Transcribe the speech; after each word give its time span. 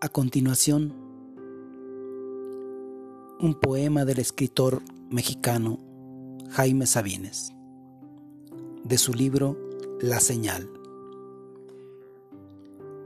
A 0.00 0.08
continuación, 0.08 0.94
un 3.40 3.58
poema 3.60 4.04
del 4.04 4.20
escritor 4.20 4.80
mexicano 5.10 5.80
Jaime 6.50 6.86
Sabines, 6.86 7.52
de 8.84 8.96
su 8.96 9.12
libro 9.12 9.58
La 10.00 10.20
señal. 10.20 10.70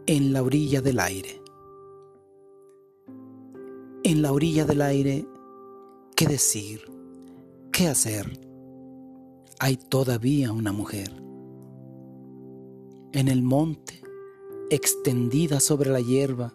En 0.04 0.34
la 0.34 0.42
orilla 0.42 0.82
del 0.82 1.00
aire. 1.00 1.40
En 4.02 4.20
la 4.20 4.30
orilla 4.30 4.66
del 4.66 4.82
aire, 4.82 5.26
¿qué 6.14 6.26
decir? 6.26 6.82
¿Qué 7.72 7.88
hacer? 7.88 8.38
Hay 9.58 9.78
todavía 9.78 10.52
una 10.52 10.72
mujer. 10.72 11.10
En 13.14 13.28
el 13.28 13.42
monte, 13.42 14.02
extendida 14.68 15.58
sobre 15.58 15.88
la 15.88 16.00
hierba, 16.00 16.52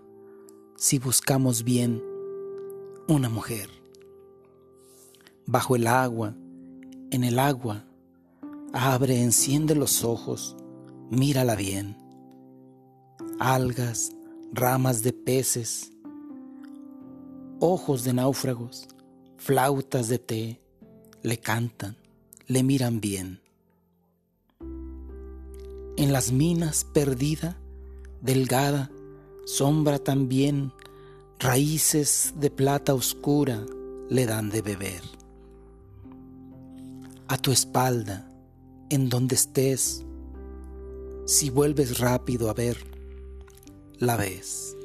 si 0.77 0.99
buscamos 0.99 1.63
bien 1.63 2.03
una 3.07 3.29
mujer. 3.29 3.67
Bajo 5.47 5.75
el 5.75 5.87
agua, 5.87 6.35
en 7.09 7.23
el 7.23 7.39
agua, 7.39 7.83
abre, 8.73 9.23
enciende 9.23 9.73
los 9.73 10.03
ojos, 10.03 10.55
mírala 11.09 11.55
bien. 11.55 11.97
Algas, 13.39 14.11
ramas 14.53 15.01
de 15.01 15.13
peces, 15.13 15.91
ojos 17.59 18.03
de 18.03 18.13
náufragos, 18.13 18.87
flautas 19.37 20.09
de 20.09 20.19
té, 20.19 20.61
le 21.23 21.39
cantan, 21.39 21.97
le 22.45 22.61
miran 22.61 23.01
bien. 23.01 23.41
En 25.97 26.13
las 26.13 26.31
minas 26.31 26.85
perdida, 26.93 27.57
delgada, 28.21 28.91
sombra 29.47 29.97
también, 29.97 30.73
raíces 31.39 32.33
de 32.35 32.49
plata 32.49 32.93
oscura 32.93 33.65
le 34.09 34.25
dan 34.25 34.49
de 34.49 34.61
beber. 34.61 35.01
A 37.29 37.37
tu 37.37 37.51
espalda, 37.51 38.29
en 38.89 39.07
donde 39.07 39.35
estés, 39.35 40.03
si 41.25 41.49
vuelves 41.49 41.99
rápido 41.99 42.49
a 42.49 42.53
ver, 42.53 42.75
la 43.99 44.17
ves. 44.17 44.75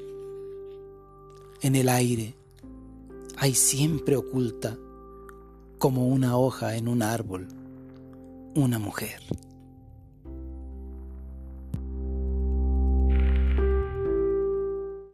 En 1.60 1.74
el 1.74 1.88
aire 1.88 2.36
hay 3.38 3.54
siempre 3.54 4.14
oculta, 4.14 4.78
como 5.78 6.06
una 6.06 6.36
hoja 6.36 6.76
en 6.76 6.86
un 6.86 7.02
árbol, 7.02 7.48
una 8.54 8.78
mujer. 8.78 9.20